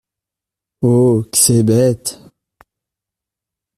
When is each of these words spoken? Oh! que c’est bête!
Oh! 0.81 1.21
que 1.31 1.37
c’est 1.37 1.61
bête! 1.61 2.19